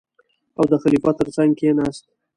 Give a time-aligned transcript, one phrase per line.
[0.57, 2.05] او د خلیفه تر څنګ کېناست.